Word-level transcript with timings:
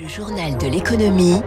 Le 0.00 0.08
journal 0.08 0.58
de 0.58 0.66
l'économie 0.66 1.40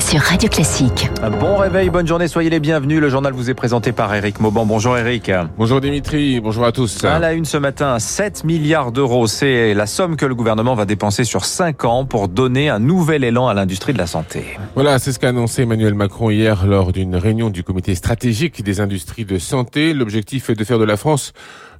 sur 0.00 0.20
Radio 0.20 0.48
Classique. 0.48 1.08
Un 1.22 1.30
bon 1.30 1.56
réveil, 1.56 1.88
bonne 1.90 2.06
journée, 2.06 2.26
soyez 2.26 2.50
les 2.50 2.58
bienvenus. 2.58 3.00
Le 3.00 3.08
journal 3.08 3.32
vous 3.32 3.48
est 3.50 3.54
présenté 3.54 3.92
par 3.92 4.12
Eric 4.14 4.40
Mauban. 4.40 4.66
Bonjour 4.66 4.96
Eric. 4.96 5.30
Bonjour 5.56 5.80
Dimitri, 5.80 6.40
bonjour 6.40 6.64
à 6.64 6.72
tous. 6.72 7.04
À 7.04 7.18
la 7.18 7.32
une 7.32 7.44
ce 7.44 7.56
matin, 7.58 7.98
7 7.98 8.44
milliards 8.44 8.90
d'euros, 8.90 9.26
c'est 9.26 9.74
la 9.74 9.86
somme 9.86 10.16
que 10.16 10.26
le 10.26 10.34
gouvernement 10.34 10.74
va 10.74 10.84
dépenser 10.84 11.22
sur 11.24 11.44
5 11.44 11.84
ans 11.84 12.04
pour 12.04 12.28
donner 12.28 12.68
un 12.68 12.80
nouvel 12.80 13.22
élan 13.22 13.46
à 13.46 13.54
l'industrie 13.54 13.92
de 13.92 13.98
la 13.98 14.06
santé. 14.06 14.58
Voilà, 14.74 14.98
c'est 14.98 15.12
ce 15.12 15.18
qu'a 15.18 15.28
annoncé 15.28 15.62
Emmanuel 15.62 15.94
Macron 15.94 16.30
hier 16.30 16.66
lors 16.66 16.92
d'une 16.92 17.14
réunion 17.14 17.50
du 17.50 17.62
comité 17.62 17.94
stratégique 17.94 18.64
des 18.64 18.80
industries 18.80 19.24
de 19.24 19.38
santé. 19.38 19.94
L'objectif 19.94 20.50
est 20.50 20.54
de 20.54 20.64
faire 20.64 20.78
de 20.78 20.84
la 20.84 20.96
France 20.96 21.32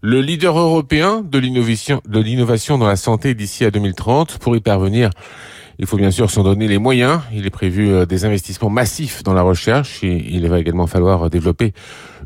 le 0.02 0.20
leader 0.20 0.58
européen 0.58 1.22
de 1.24 1.38
l'innovation 1.38 2.78
dans 2.78 2.88
la 2.88 2.96
santé 2.96 3.34
d'ici 3.34 3.64
à 3.64 3.70
2030. 3.70 4.38
Pour 4.38 4.56
y 4.56 4.60
parvenir, 4.60 5.10
il 5.78 5.86
faut 5.86 5.96
bien 5.96 6.10
sûr 6.10 6.30
s'en 6.30 6.42
donner 6.42 6.68
les 6.68 6.78
moyens. 6.78 7.20
Il 7.32 7.46
est 7.46 7.50
prévu 7.50 7.90
euh, 7.90 8.06
des 8.06 8.24
investissements 8.24 8.70
massifs 8.70 9.22
dans 9.22 9.34
la 9.34 9.42
recherche 9.42 10.02
et 10.04 10.24
il 10.30 10.48
va 10.48 10.58
également 10.58 10.86
falloir 10.86 11.30
développer 11.30 11.72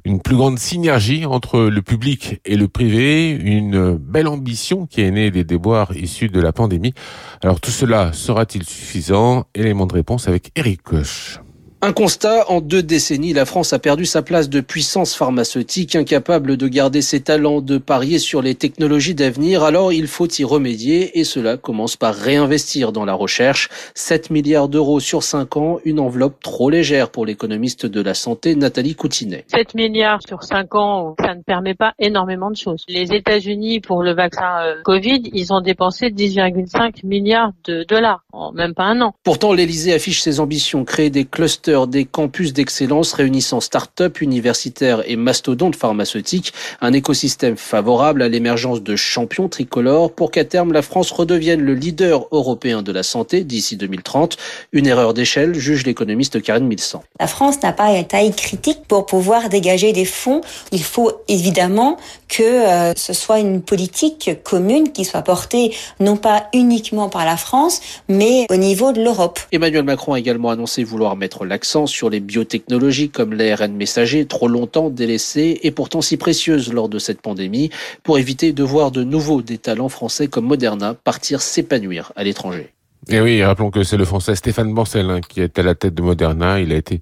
une 0.04 0.20
plus 0.20 0.37
grande 0.37 0.59
synergie 0.59 1.27
entre 1.27 1.60
le 1.60 1.82
public 1.82 2.40
et 2.45 2.56
le 2.56 2.68
privé, 2.68 3.30
une 3.30 3.96
belle 3.96 4.28
ambition 4.28 4.87
qui 4.87 5.01
est 5.01 5.10
née 5.10 5.30
des 5.30 5.45
déboires 5.45 5.96
issus 5.96 6.28
de 6.28 6.40
la 6.40 6.52
pandémie. 6.52 6.95
Alors 7.42 7.60
tout 7.60 7.70
cela 7.70 8.12
sera-t-il 8.12 8.64
suffisant? 8.64 9.46
Élément 9.54 9.87
de 9.87 9.95
réponse 9.95 10.28
avec 10.28 10.52
Eric 10.54 10.82
Koch. 10.82 11.40
Un 11.86 11.92
constat, 11.92 12.50
en 12.50 12.60
deux 12.60 12.82
décennies, 12.82 13.32
la 13.32 13.45
France 13.45 13.72
a 13.72 13.78
perdu 13.78 14.06
sa 14.06 14.20
place 14.20 14.48
de 14.48 14.60
puissance 14.60 15.14
pharmaceutique, 15.14 15.95
incapable 15.95 16.56
de 16.56 16.66
garder 16.66 17.00
ses 17.00 17.20
talents, 17.20 17.60
de 17.60 17.78
parier 17.78 18.18
sur 18.18 18.42
les 18.42 18.56
technologies 18.56 19.14
d'avenir. 19.14 19.62
Alors 19.62 19.92
il 19.92 20.09
faut 20.09 20.26
y 20.26 20.42
remédier 20.42 21.16
et 21.16 21.22
cela 21.22 21.56
commence 21.56 21.96
par 21.96 22.12
réinvestir 22.12 22.90
dans 22.90 23.04
la 23.04 23.14
recherche. 23.14 23.68
7 23.95 24.30
milliards 24.30 24.68
d'euros 24.68 24.98
sur 24.98 25.22
5 25.22 25.56
ans, 25.59 25.78
une 25.84 26.00
enveloppe 26.00 26.42
trop 26.42 26.70
légère 26.70 27.09
pour 27.09 27.24
l'économiste 27.24 27.87
de 27.87 28.02
la 28.02 28.14
santé 28.14 28.57
Nathalie 28.57 28.96
Coutinet. 28.96 29.45
7 29.46 29.76
milliards 29.76 30.23
sur 30.26 30.42
5 30.42 30.74
ans, 30.74 31.14
ça 31.24 31.37
ne 31.37 31.42
permet 31.42 31.74
pas 31.74 31.92
énormément 32.01 32.51
de 32.51 32.57
choses. 32.57 32.82
Les 32.88 33.12
États-Unis, 33.12 33.79
pour 33.79 34.02
le 34.02 34.12
vaccin 34.12 34.59
euh, 34.60 34.82
Covid, 34.82 35.23
ils 35.32 35.52
ont 35.52 35.60
dépensé 35.60 36.09
10,5 36.09 37.07
milliards 37.07 37.52
de 37.64 37.84
dollars 37.84 38.24
en 38.32 38.51
même 38.51 38.74
pas 38.74 38.84
un 38.84 39.01
an. 39.02 39.14
Pourtant, 39.23 39.52
l'Elysée 39.52 39.95
affiche 39.95 40.20
ses 40.20 40.40
ambitions, 40.40 40.84
créer 40.84 41.10
des 41.10 41.24
clusters 41.24 41.76
des 41.85 42.07
campus 42.07 42.55
d'excellence 42.55 43.13
réunissant 43.13 43.60
start-up, 43.60 44.23
universitaires 44.23 45.02
et 45.07 45.16
mastodontes 45.16 45.77
pharmaceutiques, 45.77 46.55
un 46.80 46.95
écosystème 46.95 47.59
favorable 47.59 48.23
à 48.23 48.29
l'émergence 48.29 48.82
de 48.82 48.96
champions 48.96 49.51
tricolores 49.51 50.13
pour 50.13 50.30
qu'à 50.30 50.45
terme 50.45 50.73
la 50.73 50.80
France 50.80 51.10
redevienne 51.10 51.60
le 51.60 51.74
leader 51.74 52.29
européen 52.32 52.80
de 52.80 52.93
la 52.93 53.02
santé 53.02 53.45
d'ici 53.45 53.77
2030. 53.77 54.38
Une 54.73 54.87
erreur 54.87 55.13
d'échelle, 55.13 55.54
juge 55.54 55.85
l'économiste 55.85 56.41
Karine 56.41 56.66
Milsan. 56.66 57.02
La 57.21 57.27
France 57.27 57.63
n'a 57.63 57.74
pas 57.74 57.91
une 57.91 58.07
taille 58.07 58.35
critique 58.35 58.80
pour 58.88 59.04
pouvoir 59.04 59.51
dégager 59.51 59.93
des 59.93 60.07
fonds. 60.07 60.41
Il 60.73 60.82
faut 60.82 61.13
évidemment 61.29 61.99
que 62.29 62.43
euh, 62.43 62.95
ce 62.97 63.13
soit 63.13 63.41
une 63.41 63.60
politique 63.60 64.31
commune 64.43 64.93
qui 64.93 65.04
soit 65.04 65.22
portée 65.22 65.75
non 66.00 66.16
pas 66.16 66.49
uniquement 66.54 67.09
par 67.09 67.25
la 67.25 67.37
France, 67.37 67.81
mais 68.09 68.47
au 68.50 68.56
niveau 68.56 68.93
de 68.93 69.03
l'Europe. 69.03 69.41
Emmanuel 69.53 69.84
Macron 69.84 70.15
a 70.15 70.19
également 70.19 70.50
annoncé 70.50 70.84
vouloir 70.84 71.16
mettre 71.16 71.44
l'accent 71.56 71.87
sur 71.87 72.10
les 72.10 72.21
biotechnologies 72.21 73.09
comme 73.09 73.32
l'ARN 73.32 73.72
messager, 73.72 74.26
trop 74.26 74.47
longtemps 74.47 74.91
délaissées 74.91 75.59
et 75.62 75.71
pourtant 75.71 76.03
si 76.03 76.19
précieuses 76.19 76.71
lors 76.71 76.91
de 76.91 76.98
cette 76.98 77.22
pandémie, 77.22 77.71
pour 78.03 78.19
éviter 78.19 78.53
de 78.53 78.62
voir 78.62 78.91
de 78.91 79.03
nouveau 79.04 79.41
des 79.41 79.56
talents 79.56 79.88
français 79.88 80.28
comme 80.28 80.44
Moderna 80.44 80.93
partir 80.93 81.41
s'épanouir 81.41 82.12
à 82.15 82.25
l'étranger. 82.25 82.75
Et 83.09 83.22
oui, 83.22 83.43
rappelons 83.43 83.71
que 83.71 83.84
c'est 83.84 83.97
le 83.97 84.04
français 84.04 84.34
Stéphane 84.37 84.75
Bancel 84.75 85.09
hein, 85.09 85.22
qui 85.26 85.41
est 85.41 85.59
à 85.59 85.62
la 85.62 85.75
tête 85.75 85.94
de 85.94 86.03
Moderna. 86.03 86.60
Il 86.60 86.72
a 86.72 86.76
été 86.76 87.00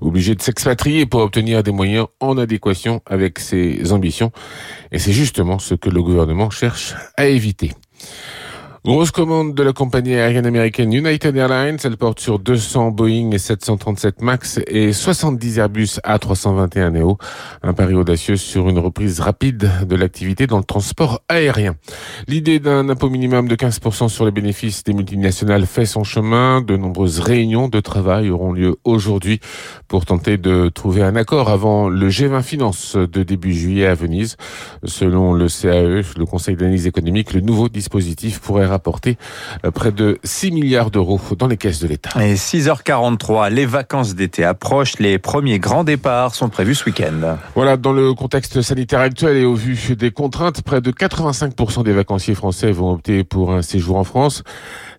obligé 0.00 0.34
de 0.34 0.42
s'expatrier 0.42 1.06
pour 1.06 1.20
obtenir 1.20 1.62
des 1.62 1.70
moyens 1.70 2.08
en 2.18 2.36
adéquation 2.36 3.00
avec 3.06 3.38
ses 3.38 3.92
ambitions. 3.92 4.32
Et 4.90 4.98
c'est 4.98 5.12
justement 5.12 5.60
ce 5.60 5.76
que 5.76 5.88
le 5.88 6.02
gouvernement 6.02 6.50
cherche 6.50 6.96
à 7.16 7.26
éviter. 7.26 7.70
Grosse 8.86 9.12
commande 9.12 9.54
de 9.54 9.62
la 9.62 9.72
compagnie 9.72 10.14
aérienne 10.14 10.44
américaine 10.44 10.92
United 10.92 11.34
Airlines. 11.34 11.78
Elle 11.84 11.96
porte 11.96 12.20
sur 12.20 12.38
200 12.38 12.90
Boeing 12.90 13.30
et 13.30 13.38
737 13.38 14.20
MAX 14.20 14.60
et 14.66 14.92
70 14.92 15.56
Airbus 15.56 16.00
A321 16.04 16.90
Neo. 16.90 17.16
Un 17.62 17.72
pari 17.72 17.94
audacieux 17.94 18.36
sur 18.36 18.68
une 18.68 18.78
reprise 18.78 19.20
rapide 19.20 19.70
de 19.88 19.96
l'activité 19.96 20.46
dans 20.46 20.58
le 20.58 20.64
transport 20.64 21.22
aérien. 21.30 21.76
L'idée 22.28 22.58
d'un 22.58 22.90
impôt 22.90 23.08
minimum 23.08 23.48
de 23.48 23.56
15% 23.56 24.10
sur 24.10 24.26
les 24.26 24.30
bénéfices 24.30 24.84
des 24.84 24.92
multinationales 24.92 25.64
fait 25.64 25.86
son 25.86 26.04
chemin. 26.04 26.60
De 26.60 26.76
nombreuses 26.76 27.20
réunions 27.20 27.68
de 27.68 27.80
travail 27.80 28.28
auront 28.28 28.52
lieu 28.52 28.76
aujourd'hui 28.84 29.40
pour 29.88 30.04
tenter 30.04 30.36
de 30.36 30.68
trouver 30.68 31.02
un 31.02 31.16
accord 31.16 31.48
avant 31.48 31.88
le 31.88 32.10
G20 32.10 32.42
Finance 32.42 32.96
de 32.96 33.22
début 33.22 33.54
juillet 33.54 33.86
à 33.86 33.94
Venise. 33.94 34.36
Selon 34.84 35.32
le 35.32 35.48
CAE, 35.48 36.02
le 36.18 36.26
Conseil 36.26 36.54
d'analyse 36.54 36.86
économique, 36.86 37.32
le 37.32 37.40
nouveau 37.40 37.70
dispositif 37.70 38.40
pourrait 38.40 38.73
rapporter 38.74 39.16
euh, 39.64 39.70
près 39.70 39.92
de 39.92 40.18
6 40.24 40.50
milliards 40.52 40.90
d'euros 40.90 41.20
dans 41.38 41.46
les 41.46 41.56
caisses 41.56 41.80
de 41.80 41.88
l'État. 41.88 42.10
Et 42.22 42.34
6h43, 42.34 43.50
les 43.50 43.66
vacances 43.66 44.14
d'été 44.14 44.44
approchent, 44.44 44.98
les 44.98 45.18
premiers 45.18 45.58
grands 45.58 45.84
départs 45.84 46.34
sont 46.34 46.48
prévus 46.48 46.74
ce 46.74 46.84
week-end. 46.86 47.38
Voilà, 47.54 47.76
dans 47.76 47.92
le 47.92 48.14
contexte 48.14 48.60
sanitaire 48.62 49.00
actuel 49.00 49.36
et 49.36 49.44
au 49.44 49.54
vu 49.54 49.96
des 49.96 50.10
contraintes, 50.10 50.62
près 50.62 50.80
de 50.80 50.90
85% 50.90 51.84
des 51.84 51.92
vacanciers 51.92 52.34
français 52.34 52.72
vont 52.72 52.92
opter 52.92 53.24
pour 53.24 53.52
un 53.52 53.62
séjour 53.62 53.96
en 53.96 54.04
France. 54.04 54.42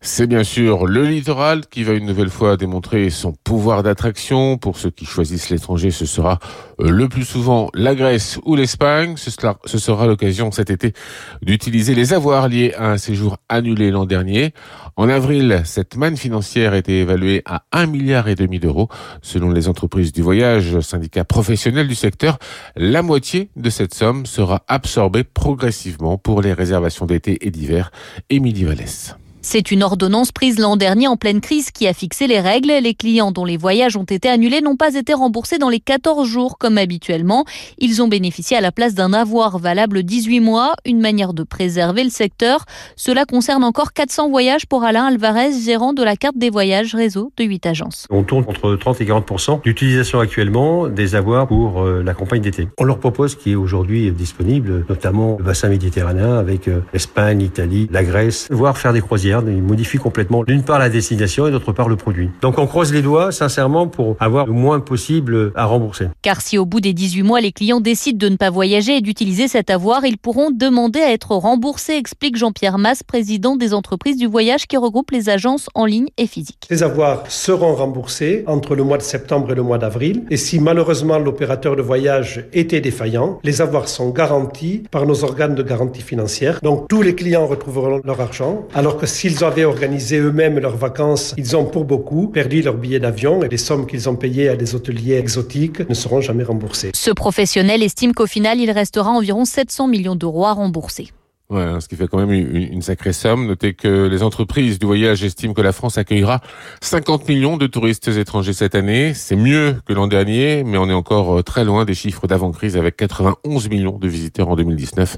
C'est 0.07 0.27
bien 0.27 0.43
sûr 0.43 0.85
le 0.85 1.03
littoral 1.03 1.65
qui 1.65 1.83
va 1.83 1.93
une 1.93 2.05
nouvelle 2.05 2.29
fois 2.29 2.57
démontrer 2.57 3.09
son 3.09 3.33
pouvoir 3.33 3.81
d'attraction. 3.81 4.59
Pour 4.59 4.77
ceux 4.77 4.91
qui 4.91 5.03
choisissent 5.03 5.49
l'étranger, 5.49 5.89
ce 5.89 6.05
sera 6.05 6.37
euh, 6.79 6.91
le 6.91 7.09
plus 7.09 7.25
souvent 7.25 7.71
la 7.73 7.95
Grèce 7.95 8.39
ou 8.45 8.55
l'Espagne. 8.55 9.15
Ce 9.17 9.31
sera, 9.31 10.05
l'occasion 10.05 10.51
cet 10.51 10.69
été 10.69 10.93
d'utiliser 11.41 11.95
les 11.95 12.13
avoirs 12.13 12.49
liés 12.49 12.75
à 12.77 12.91
un 12.91 12.97
séjour 12.97 13.37
annulé 13.49 13.89
l'an 13.89 14.05
dernier. 14.05 14.53
En 14.95 15.09
avril, 15.09 15.63
cette 15.65 15.97
manne 15.97 16.17
financière 16.17 16.75
était 16.75 16.99
évaluée 16.99 17.41
à 17.45 17.63
un 17.71 17.87
milliard 17.87 18.27
et 18.27 18.35
demi 18.35 18.59
d'euros. 18.59 18.89
Selon 19.23 19.49
les 19.49 19.67
entreprises 19.67 20.13
du 20.13 20.21
voyage, 20.21 20.81
syndicats 20.81 21.25
professionnels 21.25 21.87
du 21.87 21.95
secteur, 21.95 22.37
la 22.75 23.01
moitié 23.01 23.49
de 23.55 23.71
cette 23.71 23.95
somme 23.95 24.27
sera 24.27 24.63
absorbée 24.67 25.23
progressivement 25.23 26.19
pour 26.19 26.43
les 26.43 26.53
réservations 26.53 27.07
d'été 27.07 27.39
et 27.45 27.49
d'hiver. 27.49 27.89
Émilie 28.29 28.65
Vallès. 28.65 29.15
C'est 29.47 29.69
une 29.69 29.83
ordonnance 29.83 30.31
prise 30.31 30.57
l'an 30.57 30.75
dernier 30.75 31.07
en 31.07 31.17
pleine 31.17 31.39
crise 31.39 31.69
qui 31.69 31.85
a 31.87 31.93
fixé 31.93 32.25
les 32.25 32.39
règles. 32.39 32.71
Les 32.81 32.95
clients 32.95 33.31
dont 33.31 33.45
les 33.45 33.57
voyages 33.57 33.95
ont 33.95 34.03
été 34.03 34.27
annulés 34.27 34.59
n'ont 34.59 34.75
pas 34.75 34.95
été 34.95 35.13
remboursés 35.13 35.59
dans 35.59 35.69
les 35.69 35.79
14 35.79 36.27
jours 36.27 36.57
comme 36.57 36.79
habituellement. 36.79 37.45
Ils 37.77 38.01
ont 38.01 38.07
bénéficié 38.07 38.57
à 38.57 38.61
la 38.61 38.71
place 38.71 38.95
d'un 38.95 39.13
avoir 39.13 39.59
valable 39.59 40.01
18 40.01 40.39
mois, 40.39 40.73
une 40.83 40.99
manière 40.99 41.35
de 41.35 41.43
préserver 41.43 42.03
le 42.03 42.09
secteur. 42.09 42.65
Cela 42.95 43.25
concerne 43.25 43.63
encore 43.63 43.93
400 43.93 44.31
voyages 44.31 44.65
pour 44.65 44.83
Alain 44.83 45.05
Alvarez, 45.05 45.51
gérant 45.63 45.93
de 45.93 46.01
la 46.01 46.15
carte 46.15 46.39
des 46.39 46.49
voyages 46.49 46.95
réseau 46.95 47.31
de 47.37 47.43
8 47.43 47.67
agences. 47.67 48.07
On 48.09 48.23
tourne 48.23 48.45
entre 48.47 48.75
30 48.75 49.01
et 49.01 49.05
40% 49.05 49.61
d'utilisation 49.61 50.19
actuellement 50.21 50.87
des 50.87 51.13
avoirs 51.13 51.47
pour 51.47 51.83
euh, 51.83 52.01
la 52.03 52.15
campagne 52.15 52.41
d'été. 52.41 52.67
On 52.79 52.83
leur 52.83 52.97
propose 52.97 53.33
ce 53.33 53.35
qui 53.35 53.51
est 53.51 53.55
aujourd'hui 53.55 54.11
disponible, 54.11 54.87
notamment 54.89 55.35
le 55.37 55.43
bassin 55.43 55.69
méditerranéen 55.69 56.35
avec 56.35 56.67
euh, 56.67 56.79
l'Espagne, 56.93 57.37
l'Italie, 57.37 57.87
la 57.91 58.03
Grèce, 58.03 58.47
voire 58.49 58.79
faire 58.79 58.91
des 58.91 59.01
croisières 59.01 59.34
il 59.47 59.61
modifie 59.61 59.97
complètement 59.97 60.43
d'une 60.43 60.63
part 60.63 60.79
la 60.79 60.89
destination 60.89 61.47
et 61.47 61.51
d'autre 61.51 61.71
part 61.71 61.89
le 61.89 61.95
produit. 61.95 62.29
Donc 62.41 62.57
on 62.57 62.67
croise 62.67 62.93
les 62.93 63.01
doigts 63.01 63.31
sincèrement 63.31 63.87
pour 63.87 64.15
avoir 64.19 64.45
le 64.45 64.53
moins 64.53 64.79
possible 64.79 65.51
à 65.55 65.65
rembourser. 65.65 66.07
Car 66.21 66.41
si 66.41 66.57
au 66.57 66.65
bout 66.65 66.81
des 66.81 66.93
18 66.93 67.23
mois 67.23 67.41
les 67.41 67.51
clients 67.51 67.81
décident 67.81 68.17
de 68.17 68.29
ne 68.29 68.37
pas 68.37 68.49
voyager 68.49 68.97
et 68.97 69.01
d'utiliser 69.01 69.47
cet 69.47 69.69
avoir, 69.69 70.05
ils 70.05 70.17
pourront 70.17 70.51
demander 70.51 70.99
à 70.99 71.11
être 71.11 71.31
remboursés, 71.31 71.93
explique 71.93 72.35
Jean-Pierre 72.37 72.77
Masse, 72.77 73.03
président 73.03 73.55
des 73.55 73.73
entreprises 73.73 74.17
du 74.17 74.27
voyage 74.27 74.67
qui 74.67 74.77
regroupent 74.77 75.11
les 75.11 75.29
agences 75.29 75.67
en 75.75 75.85
ligne 75.85 76.07
et 76.17 76.27
physiques. 76.27 76.67
Les 76.69 76.83
avoirs 76.83 77.23
seront 77.29 77.75
remboursés 77.75 78.43
entre 78.47 78.75
le 78.75 78.83
mois 78.83 78.97
de 78.97 79.03
septembre 79.03 79.51
et 79.51 79.55
le 79.55 79.63
mois 79.63 79.77
d'avril. 79.77 80.23
Et 80.29 80.37
si 80.37 80.59
malheureusement 80.59 81.19
l'opérateur 81.19 81.75
de 81.75 81.81
voyage 81.81 82.45
était 82.53 82.81
défaillant, 82.81 83.39
les 83.43 83.61
avoirs 83.61 83.87
sont 83.87 84.09
garantis 84.09 84.83
par 84.91 85.05
nos 85.05 85.23
organes 85.23 85.55
de 85.55 85.63
garantie 85.63 86.01
financière. 86.01 86.59
Donc 86.61 86.87
tous 86.87 87.01
les 87.01 87.15
clients 87.15 87.47
retrouveront 87.47 88.01
leur 88.03 88.21
argent, 88.21 88.65
alors 88.73 88.97
que 88.97 89.05
si 89.05 89.24
S'ils 89.25 89.43
avaient 89.43 89.65
organisé 89.65 90.19
eux-mêmes 90.19 90.59
leurs 90.59 90.77
vacances, 90.77 91.33
ils 91.35 91.57
ont 91.57 91.65
pour 91.65 91.83
beaucoup 91.83 92.27
perdu 92.27 92.61
leur 92.61 92.75
billet 92.75 92.99
d'avion 92.99 93.41
et 93.41 93.49
les 93.49 93.57
sommes 93.57 93.87
qu'ils 93.87 94.07
ont 94.07 94.15
payées 94.15 94.49
à 94.49 94.55
des 94.55 94.75
hôteliers 94.75 95.15
exotiques 95.15 95.79
ne 95.89 95.95
seront 95.95 96.21
jamais 96.21 96.43
remboursées. 96.43 96.91
Ce 96.93 97.09
professionnel 97.09 97.81
estime 97.81 98.13
qu'au 98.13 98.27
final, 98.27 98.59
il 98.59 98.69
restera 98.69 99.09
environ 99.09 99.43
700 99.43 99.87
millions 99.87 100.15
d'euros 100.15 100.45
à 100.45 100.51
rembourser. 100.53 101.09
Ouais, 101.51 101.61
hein, 101.61 101.79
ce 101.79 101.87
qui 101.87 101.95
fait 101.95 102.07
quand 102.07 102.17
même 102.17 102.31
une, 102.31 102.81
sacrée 102.81 103.13
somme. 103.13 103.45
Notez 103.45 103.75
que 103.75 104.07
les 104.07 104.23
entreprises 104.23 104.79
du 104.79 104.87
voyage 104.87 105.23
estiment 105.23 105.53
que 105.53 105.61
la 105.61 105.73
France 105.73 105.99
accueillera 105.99 106.41
50 106.81 107.29
millions 107.29 107.57
de 107.57 107.67
touristes 107.67 108.07
étrangers 108.07 108.53
cette 108.53 108.73
année. 108.73 109.13
C'est 109.13 109.35
mieux 109.35 109.75
que 109.85 109.93
l'an 109.93 110.07
dernier, 110.07 110.63
mais 110.63 110.79
on 110.79 110.89
est 110.89 110.93
encore 110.93 111.37
euh, 111.37 111.43
très 111.43 111.63
loin 111.63 111.85
des 111.85 111.93
chiffres 111.93 112.25
d'avant-crise 112.25 112.77
avec 112.77 112.97
91 112.97 113.69
millions 113.69 113.99
de 113.99 114.07
visiteurs 114.07 114.49
en 114.49 114.55
2019. 114.55 115.17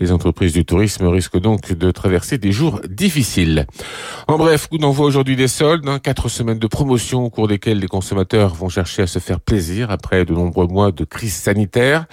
Les 0.00 0.10
entreprises 0.10 0.54
du 0.54 0.64
tourisme 0.64 1.06
risquent 1.06 1.40
donc 1.40 1.72
de 1.72 1.92
traverser 1.92 2.36
des 2.36 2.50
jours 2.50 2.80
difficiles. 2.88 3.68
En 4.26 4.38
bref, 4.38 4.66
coup 4.66 4.78
d'envoi 4.78 5.06
aujourd'hui 5.06 5.36
des 5.36 5.46
soldes, 5.46 5.88
hein, 5.88 6.00
quatre 6.00 6.28
semaines 6.28 6.58
de 6.58 6.66
promotion 6.66 7.24
au 7.24 7.30
cours 7.30 7.46
desquelles 7.46 7.78
les 7.78 7.86
consommateurs 7.86 8.54
vont 8.56 8.68
chercher 8.68 9.02
à 9.02 9.06
se 9.06 9.20
faire 9.20 9.38
plaisir 9.38 9.92
après 9.92 10.24
de 10.24 10.34
nombreux 10.34 10.66
mois 10.66 10.90
de 10.90 11.04
crise 11.04 11.34
sanitaire. 11.34 12.06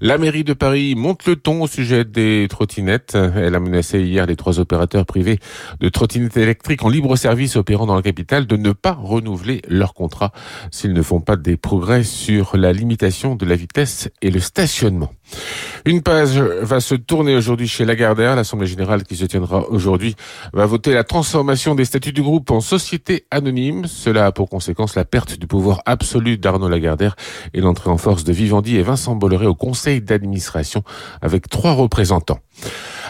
La 0.00 0.16
mairie 0.16 0.44
de 0.44 0.54
Paris 0.54 0.94
monte 0.94 1.26
le 1.26 1.36
ton 1.36 1.60
au 1.60 1.66
sujet 1.66 2.06
des 2.06 2.46
trottinettes 2.48 3.01
elle 3.14 3.54
a 3.54 3.60
menacé 3.60 4.00
hier 4.00 4.26
les 4.26 4.36
trois 4.36 4.60
opérateurs 4.60 5.06
privés 5.06 5.38
de 5.80 5.88
trottinettes 5.88 6.36
électriques 6.36 6.84
en 6.84 6.88
libre 6.88 7.16
service 7.16 7.56
opérant 7.56 7.86
dans 7.86 7.94
la 7.94 8.02
capitale 8.02 8.46
de 8.46 8.56
ne 8.56 8.72
pas 8.72 8.92
renouveler 8.92 9.62
leur 9.68 9.94
contrat 9.94 10.32
s'ils 10.70 10.92
ne 10.92 11.02
font 11.02 11.20
pas 11.20 11.36
des 11.36 11.56
progrès 11.56 12.04
sur 12.04 12.56
la 12.56 12.72
limitation 12.72 13.34
de 13.34 13.46
la 13.46 13.56
vitesse 13.56 14.08
et 14.22 14.30
le 14.30 14.40
stationnement. 14.40 15.12
Une 15.84 16.00
page 16.00 16.38
va 16.38 16.80
se 16.80 16.94
tourner 16.94 17.34
aujourd'hui 17.34 17.66
chez 17.66 17.84
Lagardère. 17.84 18.36
L'Assemblée 18.36 18.68
générale 18.68 19.02
qui 19.02 19.16
se 19.16 19.24
tiendra 19.24 19.68
aujourd'hui 19.68 20.14
va 20.52 20.64
voter 20.64 20.92
la 20.94 21.02
transformation 21.02 21.74
des 21.74 21.84
statuts 21.84 22.12
du 22.12 22.22
groupe 22.22 22.50
en 22.52 22.60
société 22.60 23.26
anonyme. 23.30 23.86
Cela 23.86 24.26
a 24.26 24.32
pour 24.32 24.48
conséquence 24.48 24.94
la 24.94 25.04
perte 25.04 25.38
du 25.38 25.46
pouvoir 25.48 25.82
absolu 25.84 26.38
d'Arnaud 26.38 26.68
Lagardère 26.68 27.16
et 27.52 27.60
l'entrée 27.60 27.90
en 27.90 27.98
force 27.98 28.22
de 28.22 28.32
Vivendi 28.32 28.76
et 28.76 28.82
Vincent 28.82 29.16
Bolloré 29.16 29.46
au 29.46 29.54
conseil 29.54 30.00
d'administration 30.00 30.84
avec 31.20 31.48
trois 31.48 31.72
représentants. 31.72 32.38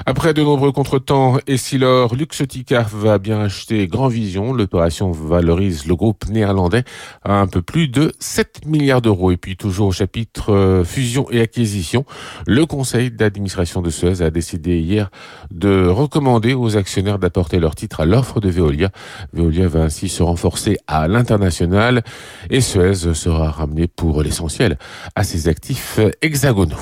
Après 0.06 0.34
de 0.34 0.42
nombreux 0.42 0.72
contretemps, 0.72 1.38
Essilor 1.46 2.14
Luxotica 2.14 2.86
va 2.92 3.18
bien 3.18 3.40
acheter 3.40 3.86
Grand 3.86 4.08
Vision. 4.08 4.52
L'opération 4.52 5.12
valorise 5.12 5.86
le 5.86 5.94
groupe 5.94 6.26
néerlandais 6.28 6.84
à 7.22 7.40
un 7.40 7.46
peu 7.46 7.62
plus 7.62 7.88
de 7.88 8.12
7 8.18 8.66
milliards 8.66 9.02
d'euros. 9.02 9.30
Et 9.30 9.36
puis 9.36 9.56
toujours 9.56 9.88
au 9.88 9.92
chapitre 9.92 10.52
euh, 10.52 10.84
fusion 10.84 11.26
et 11.30 11.40
acquisition, 11.40 12.04
le 12.46 12.66
conseil 12.66 13.10
d'administration 13.10 13.82
de 13.82 13.90
Suez 13.90 14.22
a 14.22 14.30
décidé 14.30 14.78
hier 14.78 15.10
de 15.50 15.86
recommander 15.86 16.54
aux 16.54 16.76
actionnaires 16.76 17.18
d'apporter 17.18 17.58
leur 17.58 17.74
titre 17.74 18.00
à 18.00 18.06
l'offre 18.06 18.40
de 18.40 18.48
Veolia. 18.48 18.90
Veolia 19.32 19.68
va 19.68 19.80
ainsi 19.80 20.08
se 20.08 20.22
renforcer 20.22 20.78
à 20.86 21.08
l'international 21.08 22.02
et 22.50 22.60
Suez 22.60 23.14
sera 23.14 23.50
ramené 23.50 23.86
pour 23.86 24.22
l'essentiel 24.22 24.78
à 25.14 25.24
ses 25.24 25.48
actifs 25.48 26.00
hexagonaux. 26.20 26.76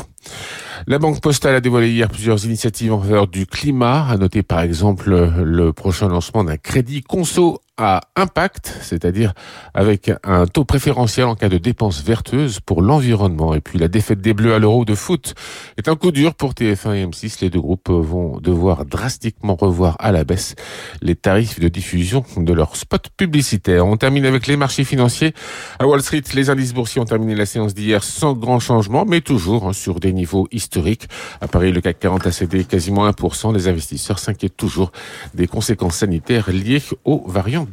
La 0.87 0.99
Banque 0.99 1.21
Postale 1.21 1.55
a 1.55 1.61
dévoilé 1.61 1.91
hier 1.91 2.09
plusieurs 2.09 2.45
initiatives 2.45 2.93
en 2.93 3.01
faveur 3.01 3.27
du 3.27 3.47
climat. 3.47 4.07
A 4.09 4.17
noter 4.17 4.43
par 4.43 4.61
exemple 4.61 5.11
le 5.11 5.73
prochain 5.73 6.09
lancement 6.09 6.45
d'un 6.45 6.57
crédit 6.57 7.03
conso 7.03 7.61
à 7.83 8.01
impact, 8.17 8.79
c'est-à-dire 8.83 9.33
avec 9.75 10.11
un 10.25 10.47
taux 10.47 10.65
préférentiel 10.65 11.27
en 11.27 11.35
cas 11.35 11.49
de 11.49 11.59
dépenses 11.59 12.03
vertueuses 12.03 12.61
pour 12.61 12.83
l'environnement. 12.83 13.55
Et 13.55 13.61
puis 13.61 13.79
la 13.79 13.89
défaite 13.89 14.21
des 14.21 14.35
Bleus 14.35 14.55
à 14.55 14.59
l'Euro 14.59 14.85
de 14.85 14.95
foot 14.95 15.35
est 15.77 15.89
un 15.89 15.97
coup 15.97 16.13
dur 16.13 16.35
pour 16.35 16.53
TF1 16.53 16.95
et 16.95 17.07
M6. 17.07 17.39
Les 17.41 17.51
deux 17.51 17.61
groupes 17.61 17.89
vont 17.89 18.39
devoir 18.39 18.85
drastiquement 18.85 19.55
revoir 19.55 19.97
à 19.99 20.13
la 20.13 20.25
baisse 20.25 20.55
les 21.01 21.17
tarifs 21.17 21.61
de 21.61 21.69
diffusion 21.69 22.25
de 22.37 22.53
leurs 22.53 22.77
spots 22.77 22.99
publicitaires. 23.17 23.87
On 23.87 23.97
termine 23.97 24.27
avec 24.27 24.47
les 24.47 24.57
marchés 24.57 24.85
financiers. 24.85 25.35
À 25.79 25.87
Wall 25.87 26.03
Street, 26.03 26.23
les 26.35 26.51
indices 26.51 26.75
boursiers 26.75 27.01
ont 27.01 27.07
terminé 27.07 27.35
la 27.35 27.47
séance 27.47 27.75
d'hier 27.75 28.05
sans 28.05 28.35
grand 28.35 28.61
changement, 28.61 29.05
mais 29.07 29.21
toujours 29.21 29.69
hein, 29.69 29.73
sur 29.73 30.01
des 30.01 30.13
niveaux 30.13 30.49
historiques. 30.53 31.09
À 31.41 31.49
Paris, 31.49 31.73
le 31.73 31.81
CAC 31.81 31.99
40 31.99 32.27
a 32.27 32.33
cédé 32.33 32.65
quasiment 32.65 33.09
1%. 33.09 33.55
Les 33.55 33.69
investisseurs 33.69 34.19
s'inquiètent 34.19 34.57
toujours 34.57 34.93
des 35.35 35.47
conséquences 35.47 35.97
sanitaires 35.97 36.51
liées 36.51 36.83
aux 37.05 37.25
variants 37.27 37.67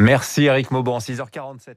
Merci 0.00 0.44
Eric 0.44 0.70
Mauban, 0.70 0.98
6h47. 0.98 1.74